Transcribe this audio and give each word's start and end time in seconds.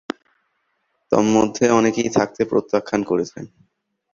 তন্মধ্যে 1.11 1.65
অনেকেই 1.79 2.09
থাকতে 2.17 2.41
প্রত্যাখ্যান 2.45 3.01
করছে। 3.03 3.39